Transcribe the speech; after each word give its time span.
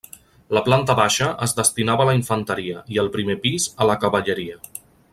La 0.57 0.61
planta 0.67 0.95
baixa 0.99 1.27
es 1.47 1.53
destinava 1.59 2.05
a 2.05 2.09
la 2.11 2.17
infanteria 2.21 2.83
i 2.97 3.01
el 3.05 3.13
primer 3.19 3.39
pis 3.47 3.71
a 3.87 3.93
la 3.93 4.01
cavalleria. 4.07 4.61